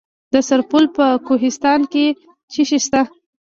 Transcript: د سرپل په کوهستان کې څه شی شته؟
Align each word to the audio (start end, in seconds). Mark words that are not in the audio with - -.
د 0.33 0.35
سرپل 0.47 0.85
په 0.97 1.05
کوهستان 1.27 1.81
کې 1.91 2.05
څه 2.51 2.61
شی 2.67 2.79
شته؟ 2.85 3.01